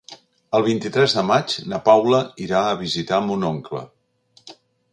[0.59, 3.83] El vint-i-tres de maig na Paula irà a visitar mon oncle.